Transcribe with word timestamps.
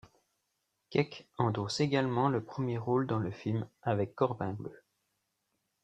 Keke 0.89 1.27
endosse 1.37 1.79
également 1.79 2.27
le 2.27 2.43
premier 2.43 2.79
rôle 2.79 3.05
dans 3.05 3.19
le 3.19 3.29
film' 3.29 3.67
avec 3.83 4.15
Corbin 4.15 4.53
Bleu. 4.53 4.81